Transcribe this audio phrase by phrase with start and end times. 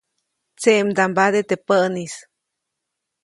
[0.59, 2.13] Tseʼmdambade teʼ päʼnis.